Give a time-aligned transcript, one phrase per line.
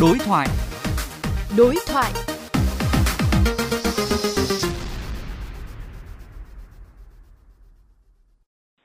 [0.00, 0.46] Đối thoại.
[1.58, 2.10] Đối thoại.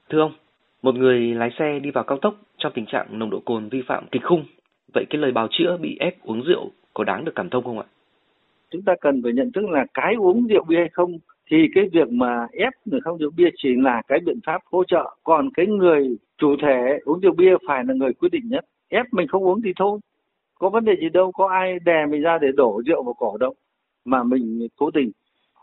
[0.10, 0.32] Thưa ông,
[0.82, 3.82] một người lái xe đi vào cao tốc trong tình trạng nồng độ cồn vi
[3.88, 4.46] phạm kịch khung.
[4.94, 7.80] Vậy cái lời bào chữa bị ép uống rượu có đáng được cảm thông không
[7.80, 7.86] ạ?
[8.72, 11.18] Chúng ta cần phải nhận thức là cái uống rượu bia hay không
[11.52, 14.84] thì cái việc mà ép người không rượu bia chỉ là cái biện pháp hỗ
[14.84, 15.16] trợ.
[15.24, 18.66] Còn cái người chủ thể uống rượu bia phải là người quyết định nhất.
[18.90, 20.00] Ép mình không uống thì thôi.
[20.60, 23.38] Có vấn đề gì đâu, có ai đè mình ra để đổ rượu vào cổ
[23.38, 23.54] đâu.
[24.06, 25.12] Mà mình cố tình.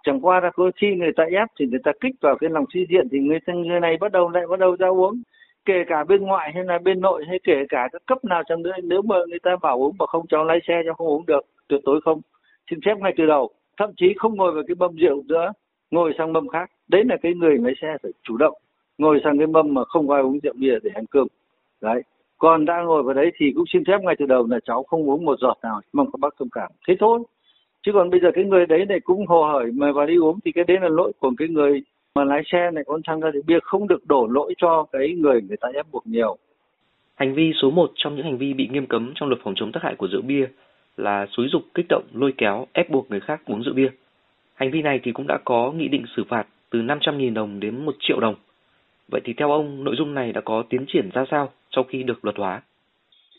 [0.04, 2.86] Chẳng qua là khi người ta ép thì người ta kích vào cái lòng suy
[2.88, 5.22] diện thì người người này bắt đầu lại bắt đầu ra uống.
[5.64, 8.62] Kể cả bên ngoại hay là bên nội hay kể cả các cấp nào chẳng
[8.62, 11.26] nữa nếu mà người ta bảo uống mà không cho lái xe cho không uống
[11.26, 12.20] được tuyệt đối không.
[12.70, 15.52] Xin phép ngay từ đầu thậm chí không ngồi vào cái mâm rượu nữa
[15.90, 16.70] ngồi sang mâm khác.
[16.88, 18.54] Đấy là cái người lái xe phải chủ động
[18.98, 21.26] ngồi sang cái mâm mà không ai uống rượu bia để ăn cơm.
[21.80, 22.02] Đấy
[22.42, 25.10] còn đã ngồi vào đấy thì cũng xin phép ngay từ đầu là cháu không
[25.10, 27.20] uống một giọt nào mong các bác thông cảm thế thôi
[27.82, 30.38] chứ còn bây giờ cái người đấy này cũng hồ hởi mà vào đi uống
[30.44, 31.82] thì cái đấy là lỗi của cái người
[32.14, 35.14] mà lái xe này còn tham gia rượu bia không được đổ lỗi cho cái
[35.16, 36.36] người người ta ép buộc nhiều
[37.14, 39.72] Hành vi số một trong những hành vi bị nghiêm cấm trong luật phòng chống
[39.72, 40.46] tác hại của rượu bia
[40.96, 43.88] là xúi dục kích động lôi kéo ép buộc người khác uống rượu bia.
[44.54, 47.84] Hành vi này thì cũng đã có nghị định xử phạt từ 500.000 đồng đến
[47.84, 48.34] 1 triệu đồng.
[49.08, 52.02] Vậy thì theo ông, nội dung này đã có tiến triển ra sao sau khi
[52.02, 52.62] được luật hóa?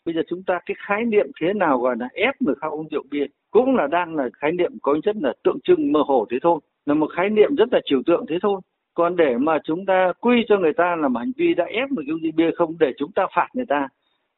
[0.05, 2.87] Bây giờ chúng ta, cái khái niệm thế nào gọi là ép người khác uống
[2.91, 6.25] rượu bia cũng là đang là khái niệm có chất là tượng trưng mơ hồ
[6.31, 8.61] thế thôi, là một khái niệm rất là trừu tượng thế thôi.
[8.93, 11.91] Còn để mà chúng ta quy cho người ta là một hành vi đã ép
[11.91, 13.87] người uống rượu bia không để chúng ta phạt người ta,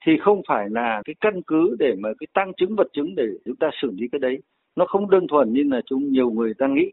[0.05, 3.23] thì không phải là cái căn cứ để mà cái tăng chứng vật chứng để
[3.45, 4.37] chúng ta xử lý cái đấy.
[4.75, 6.91] Nó không đơn thuần như là chúng nhiều người ta nghĩ.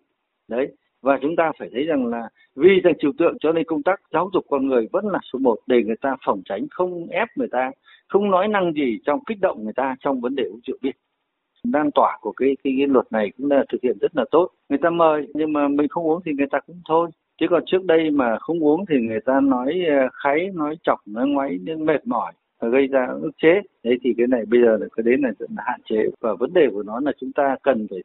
[0.48, 0.69] Đấy
[1.03, 4.00] và chúng ta phải thấy rằng là vì rằng trừu tượng cho nên công tác
[4.12, 7.28] giáo dục con người vẫn là số một để người ta phòng tránh không ép
[7.36, 7.70] người ta
[8.09, 10.91] không nói năng gì trong kích động người ta trong vấn đề uống rượu bia.
[11.72, 14.50] Lan tỏa của cái, cái cái luật này cũng là thực hiện rất là tốt.
[14.69, 17.10] Người ta mời nhưng mà mình không uống thì người ta cũng thôi.
[17.41, 20.98] Chứ còn trước đây mà không uống thì người ta nói ờ, kháy nói chọc
[21.06, 23.60] nói ngoáy nên mệt mỏi gây ra ức chế.
[23.84, 25.98] Đấy thì cái này bây giờ là cái đến là là hạn chế.
[26.21, 27.98] Và vấn đề của nó là chúng ta cần phải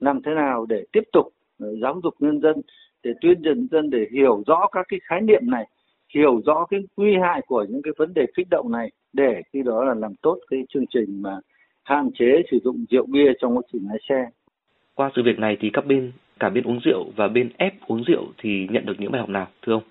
[0.00, 1.26] làm thế nào để tiếp tục
[1.58, 2.56] giáo dục nhân dân
[3.02, 5.64] để tuyên truyền dân để hiểu rõ các cái khái niệm này
[6.14, 9.62] hiểu rõ cái nguy hại của những cái vấn đề kích động này để khi
[9.62, 11.38] đó là làm tốt cái chương trình mà
[11.84, 14.26] hạn chế sử dụng rượu bia trong quá trình lái xe.
[14.94, 18.02] Qua sự việc này thì các bên, cả bên uống rượu và bên ép uống
[18.06, 19.82] rượu thì nhận được những bài học nào thưa ông?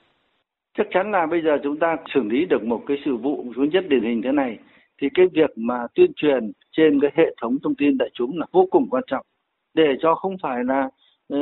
[0.78, 3.68] Chắc chắn là bây giờ chúng ta xử lý được một cái sự vụ duy
[3.68, 4.58] nhất điển hình thế này
[5.02, 8.46] thì cái việc mà tuyên truyền trên cái hệ thống thông tin đại chúng là
[8.52, 9.25] vô cùng quan trọng
[9.74, 10.90] để cho không phải là
[11.28, 11.38] Ừ,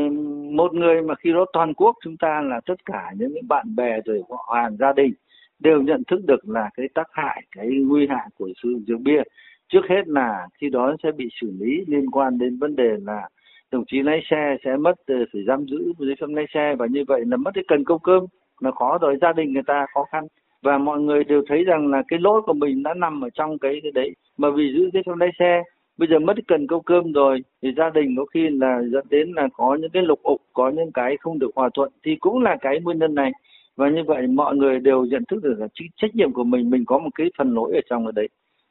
[0.51, 3.99] một người mà khi đó toàn quốc chúng ta là tất cả những bạn bè
[4.05, 5.13] rồi họ hàng gia đình
[5.59, 8.97] đều nhận thức được là cái tác hại, cái nguy hại của sử dụng rượu
[8.97, 9.21] bia.
[9.69, 13.29] Trước hết là khi đó sẽ bị xử lý liên quan đến vấn đề là
[13.71, 16.85] đồng chí lái xe sẽ mất ờ, phải giam giữ giấy phép lái xe và
[16.85, 18.23] như vậy là mất cái cần câu cơm
[18.59, 20.27] là khó rồi, gia đình người ta khó khăn.
[20.61, 23.59] Và mọi người đều thấy rằng là cái lỗi của mình đã nằm ở trong
[23.59, 24.11] cái cái đấy.
[24.37, 25.63] Mà vì giữ giấy phép lái xe
[25.97, 29.31] bây giờ mất cần câu cơm rồi, thì gia đình có khi là dẫn đến
[29.31, 32.43] là có những cái lục ục, có những cái không được hòa thuận, thì cũng
[32.43, 33.31] là cái nguyên nhân này
[33.75, 36.85] và như vậy mọi người đều nhận thức được là trách nhiệm của mình mình
[36.85, 38.27] có một cái phần lỗi ở trong ở đấy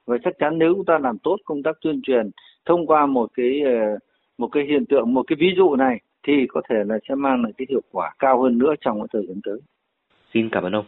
[0.06, 2.30] và chắc chắn nếu chúng ta làm tốt công tác tuyên truyền
[2.64, 3.98] thông qua một cái ờ,
[4.38, 7.42] một cái hiện tượng, một cái ví dụ này, thì có thể là sẽ mang
[7.42, 9.58] lại cái hiệu quả cao hơn nữa trong cái thời gian tới.
[10.34, 10.84] Xin cảm ơn ông.